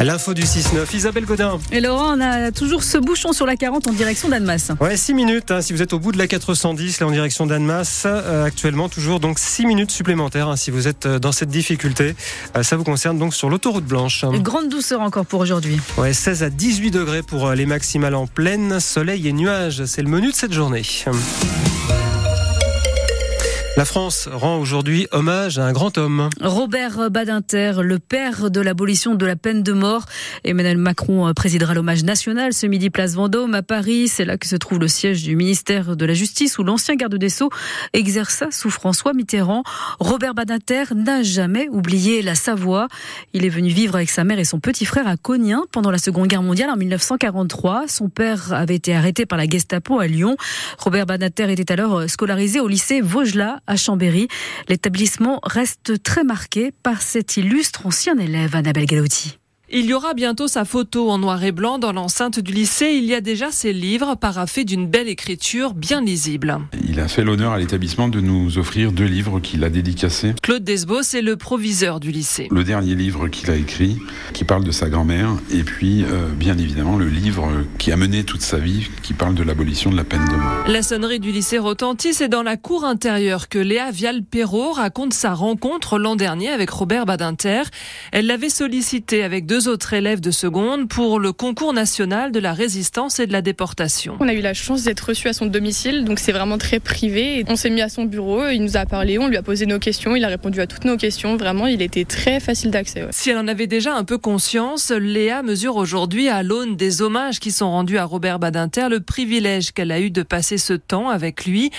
[0.00, 1.60] L'info du 6-9, Isabelle Godin.
[1.70, 4.72] Et Laurent, on a toujours ce bouchon sur la 40 en direction d'Annemasse.
[4.80, 5.52] Ouais, 6 minutes.
[5.52, 8.88] Hein, si vous êtes au bout de la 410, là en direction d'Annemasse, euh, actuellement
[8.88, 12.16] toujours donc 6 minutes supplémentaires hein, si vous êtes euh, dans cette difficulté.
[12.56, 14.24] Euh, ça vous concerne donc sur l'autoroute blanche.
[14.24, 15.78] Une grande douceur encore pour aujourd'hui.
[15.96, 19.84] Ouais, 16 à 18 degrés pour les maximales en pleine, soleil et nuages.
[19.84, 20.82] C'est le menu de cette journée.
[23.76, 26.30] La France rend aujourd'hui hommage à un grand homme.
[26.40, 30.06] Robert Badinter, le père de l'abolition de la peine de mort.
[30.44, 34.08] Emmanuel Macron présidera l'hommage national ce midi place Vendôme à Paris.
[34.08, 37.16] C'est là que se trouve le siège du ministère de la Justice où l'ancien garde
[37.16, 37.50] des Sceaux
[37.92, 39.62] exerça sous François Mitterrand.
[40.00, 42.88] Robert Badinter n'a jamais oublié la Savoie.
[43.34, 45.98] Il est venu vivre avec sa mère et son petit frère à Cognien pendant la
[45.98, 47.88] Seconde Guerre mondiale en 1943.
[47.88, 50.38] Son père avait été arrêté par la Gestapo à Lyon.
[50.78, 54.28] Robert Badinter était alors scolarisé au lycée Vaugelas à Chambéry.
[54.68, 59.38] L'établissement reste très marqué par cet illustre ancien élève, Annabelle Galotti.
[59.68, 62.92] Il y aura bientôt sa photo en noir et blanc dans l'enceinte du lycée.
[62.92, 66.60] Il y a déjà ses livres paraffés d'une belle écriture bien lisible.
[66.88, 70.34] Il a fait l'honneur à l'établissement de nous offrir deux livres qu'il a dédicacés.
[70.40, 72.46] Claude Desbos est le proviseur du lycée.
[72.52, 73.98] Le dernier livre qu'il a écrit,
[74.32, 78.22] qui parle de sa grand-mère, et puis euh, bien évidemment le livre qui a mené
[78.22, 80.64] toute sa vie, qui parle de l'abolition de la peine de mort.
[80.68, 82.14] La sonnerie du lycée retentit.
[82.14, 87.04] C'est dans la cour intérieure que Léa Vial-Perrault raconte sa rencontre l'an dernier avec Robert
[87.04, 87.62] Badinter.
[88.12, 92.38] Elle l'avait sollicité avec deux deux autres élèves de seconde pour le concours national de
[92.38, 94.14] la résistance et de la déportation.
[94.20, 97.42] On a eu la chance d'être reçus à son domicile, donc c'est vraiment très privé.
[97.48, 99.78] On s'est mis à son bureau, il nous a parlé, on lui a posé nos
[99.78, 101.38] questions, il a répondu à toutes nos questions.
[101.38, 103.06] Vraiment, il était très facile d'accès.
[103.12, 107.40] Si elle en avait déjà un peu conscience, Léa mesure aujourd'hui à l'aune des hommages
[107.40, 111.08] qui sont rendus à Robert Badinter le privilège qu'elle a eu de passer ce temps
[111.08, 111.70] avec lui.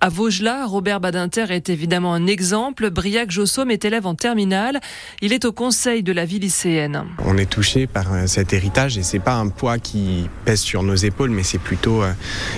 [0.00, 2.90] À Vaugelas, Robert Badinter est évidemment un exemple.
[2.90, 4.78] Briac Jossaume est élève en terminale.
[5.20, 8.98] Il est au conseil de la vie lycéenne on est touché par euh, cet héritage
[8.98, 12.12] et c'est pas un poids qui pèse sur nos épaules, mais c'est plutôt euh,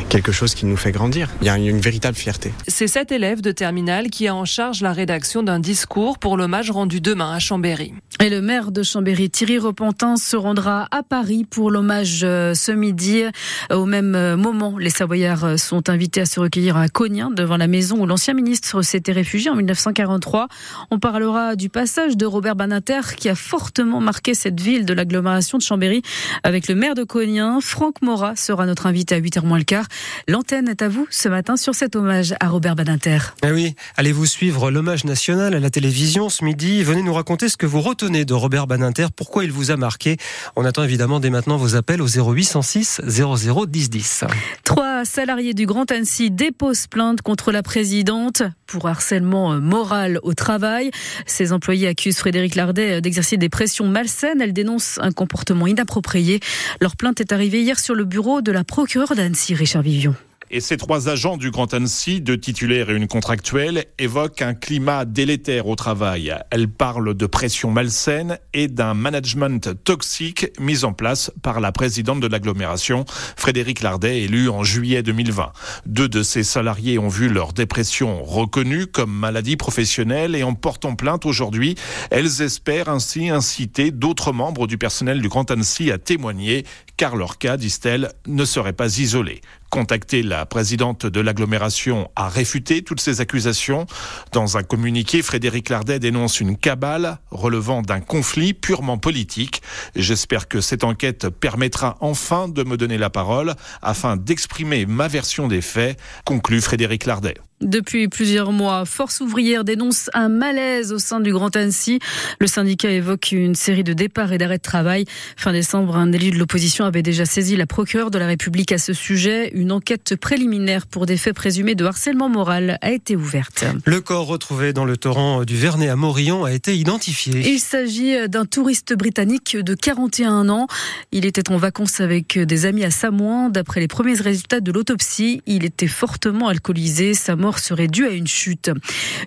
[0.08, 1.28] quelque chose qui nous fait grandir.
[1.40, 2.52] Il y a une véritable fierté.
[2.68, 6.70] C'est cet élève de terminale qui a en charge la rédaction d'un discours pour l'hommage
[6.70, 7.94] rendu demain à Chambéry.
[8.18, 12.72] Et le maire de Chambéry, Thierry Repentin, se rendra à Paris pour l'hommage euh, ce
[12.72, 13.24] midi.
[13.70, 18.00] Au même moment, les Savoyards sont invités à se recueillir à Cognien, devant la maison
[18.00, 20.48] où l'ancien ministre s'était réfugié en 1943.
[20.90, 25.58] On parlera du passage de Robert Banater qui a fortement marqué cette ville de l'agglomération
[25.58, 26.00] de Chambéry
[26.42, 27.60] avec le maire de Cognien.
[27.60, 29.86] Franck Morat sera notre invité à 8h moins le quart.
[30.26, 33.18] L'antenne est à vous ce matin sur cet hommage à Robert Badinter.
[33.44, 36.82] Eh oui, allez-vous suivre l'hommage national à la télévision ce midi?
[36.82, 40.16] Venez nous raconter ce que vous retenez de Robert Badinter, pourquoi il vous a marqué?
[40.54, 44.24] On attend évidemment dès maintenant vos appels au 0806 00 10 10.
[44.62, 50.92] Trois salariés du Grand Annecy déposent plainte contre la présidente pour harcèlement moral au travail.
[51.26, 54.40] Ces employés accusent Frédéric Lardet d'exercer des pressions malsaines.
[54.40, 56.38] Elle dénonce un comportement inapproprié.
[56.80, 60.14] Leur plainte est arrivée hier sur le bureau de la procureure d'Annecy, Richard Vivion.
[60.48, 65.04] Et ces trois agents du Grand Annecy, deux titulaires et une contractuelle, évoquent un climat
[65.04, 66.32] délétère au travail.
[66.52, 72.20] Elles parlent de pression malsaine et d'un management toxique mis en place par la présidente
[72.20, 75.52] de l'agglomération, Frédéric Lardet, élue en juillet 2020.
[75.86, 80.94] Deux de ces salariés ont vu leur dépression reconnue comme maladie professionnelle et en portant
[80.94, 81.74] plainte aujourd'hui,
[82.10, 86.64] elles espèrent ainsi inciter d'autres membres du personnel du Grand Annecy à témoigner,
[86.96, 89.40] car leur cas, disent-elles, ne serait pas isolé
[89.70, 93.86] contacté, la présidente de l'agglomération a réfuté toutes ces accusations.
[94.32, 99.62] Dans un communiqué, Frédéric Lardet dénonce une cabale relevant d'un conflit purement politique.
[99.94, 105.48] J'espère que cette enquête permettra enfin de me donner la parole afin d'exprimer ma version
[105.48, 107.34] des faits, conclut Frédéric Lardet.
[107.62, 112.00] Depuis plusieurs mois, Force ouvrière dénonce un malaise au sein du Grand Annecy.
[112.38, 115.06] Le syndicat évoque une série de départs et d'arrêts de travail.
[115.38, 118.78] Fin décembre, un élu de l'opposition avait déjà saisi la procureure de la République à
[118.78, 119.50] ce sujet.
[119.54, 123.64] Une enquête préliminaire pour des faits présumés de harcèlement moral a été ouverte.
[123.86, 127.40] Le corps retrouvé dans le torrent du Vernet à Morillon a été identifié.
[127.48, 130.66] Il s'agit d'un touriste britannique de 41 ans.
[131.10, 133.48] Il était en vacances avec des amis à Samoin.
[133.48, 137.14] D'après les premiers résultats de l'autopsie, il était fortement alcoolisé.
[137.14, 138.70] Sa serait due à une chute.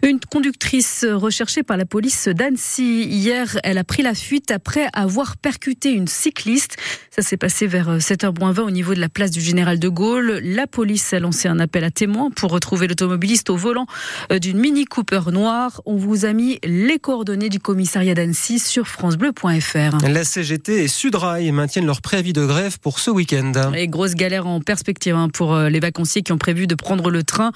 [0.04, 5.38] Une conductrice recherchée par la police d'Annecy hier, elle a pris la fuite après avoir
[5.38, 6.78] percuté une cycliste.
[7.10, 10.40] Ça s'est passé vers 7h20 au niveau de la place du Général de Gaulle.
[10.44, 13.86] La police a lancé un appel à témoins pour retrouver l'automobiliste au volant
[14.32, 15.82] euh, d'une Mini Cooper noire.
[15.86, 20.08] On vous a mis les coordonnées du commissariat d'Annecy sur francebleu.fr.
[20.08, 23.52] La CGT et Sudrail maintiennent leur préavis de grève pour ce week-end.
[23.76, 27.10] Et grosse galère en perspective hein, pour euh, les vacanciers qui ont prévu de prendre
[27.10, 27.52] le train.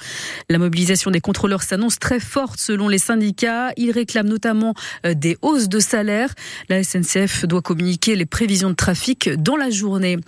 [0.53, 3.71] La mobilisation des contrôleurs s'annonce très forte selon les syndicats.
[3.75, 6.31] Ils réclament notamment euh, des hausses de salaire.
[6.69, 10.19] La SNCF doit communiquer les prévisions de trafic dans la journée.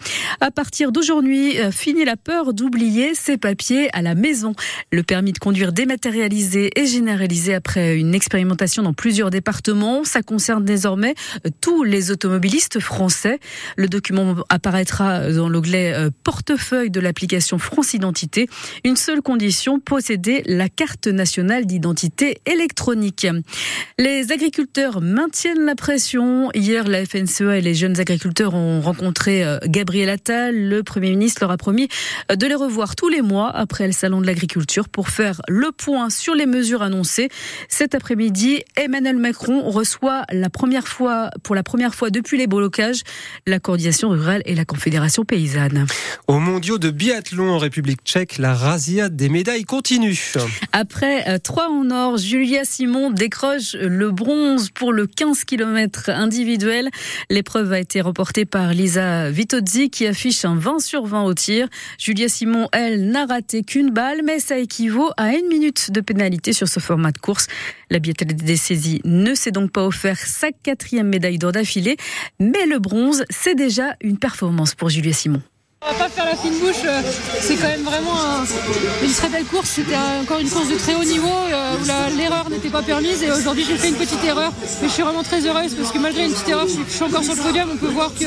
[0.41, 4.55] À partir d'aujourd'hui, euh, fini la peur d'oublier ses papiers à la maison.
[4.91, 10.05] Le permis de conduire dématérialisé est généralisé après une expérimentation dans plusieurs départements.
[10.05, 11.13] Ça concerne désormais
[11.45, 13.39] euh, tous les automobilistes français.
[13.77, 15.93] Le document apparaîtra dans l'onglet
[16.23, 18.49] portefeuille de l'application France Identité.
[18.83, 20.14] Une seule condition, posséder
[20.45, 23.27] la carte nationale d'identité électronique.
[23.97, 26.49] Les agriculteurs maintiennent la pression.
[26.53, 30.69] Hier, la FNCEA et les jeunes agriculteurs ont rencontré euh, Gabriel Attal.
[30.69, 31.87] Le Premier ministre leur a promis
[32.31, 35.71] euh, de les revoir tous les mois après le Salon de l'agriculture pour faire le
[35.71, 37.29] point sur les mesures annoncées.
[37.69, 43.01] Cet après-midi, Emmanuel Macron reçoit la première fois, pour la première fois depuis les blocages,
[43.45, 45.85] la coordination rurale et la confédération paysanne.
[46.27, 50.04] Au mondiaux de biathlon en République tchèque, la razzia des médailles continue.
[50.71, 56.89] Après euh, trois en or, Julia Simon décroche le bronze pour le 15 km individuel.
[57.29, 61.67] L'épreuve a été remportée par Lisa Vitozzi qui affiche un 20 sur 20 au tir.
[61.97, 66.53] Julia Simon, elle, n'a raté qu'une balle, mais ça équivaut à une minute de pénalité
[66.53, 67.47] sur ce format de course.
[67.89, 71.97] La biathlète des saisies ne s'est donc pas offert sa quatrième médaille d'or d'affilée,
[72.39, 75.41] mais le bronze, c'est déjà une performance pour Julia Simon.
[75.87, 77.01] On va pas faire la fine bouche, euh,
[77.39, 78.17] c'est quand même vraiment
[79.03, 79.69] une très belle course.
[79.69, 83.21] C'était encore une course de très haut niveau euh, où l'erreur n'était pas permise.
[83.21, 84.51] Et aujourd'hui, j'ai fait une petite erreur,
[84.81, 87.23] mais je suis vraiment très heureuse parce que malgré une petite erreur, je suis encore
[87.23, 87.69] sur le podium.
[87.71, 88.25] On peut voir que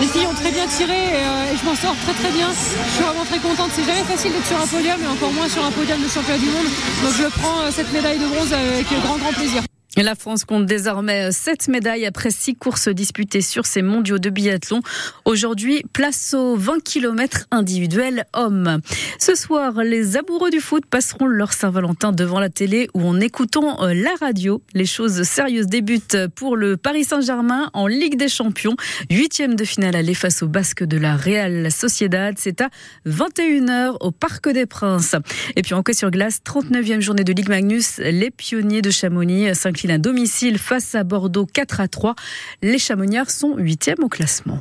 [0.00, 2.48] les filles ont très bien tiré et, euh, je m'en sors très très bien.
[2.48, 3.70] Je suis vraiment très contente.
[3.76, 6.38] C'est jamais facile d'être sur un podium, et encore moins sur un podium de championnat
[6.38, 6.68] du monde.
[7.04, 9.60] Donc je prends cette médaille de bronze avec grand grand plaisir.
[9.96, 14.80] La France compte désormais 7 médailles après 6 courses disputées sur ces mondiaux de biathlon.
[15.24, 18.80] Aujourd'hui, place aux 20 km individuels hommes.
[19.20, 23.84] Ce soir, les amoureux du foot passeront leur Saint-Valentin devant la télé ou en écoutant
[23.84, 24.60] euh, la radio.
[24.74, 28.74] Les choses sérieuses débutent pour le Paris Saint-Germain en Ligue des Champions.
[29.12, 32.34] Huitième de finale aller face au Basque de la Real Sociedad.
[32.36, 32.68] C'est à
[33.06, 35.14] 21h au Parc des Princes.
[35.54, 37.98] Et puis en hockey sur glace, 39e journée de Ligue Magnus.
[37.98, 42.14] Les pionniers de Chamonix s'inclinent un domicile face à Bordeaux 4 à 3.
[42.62, 44.60] Les Chamonniards sont 8e au classement.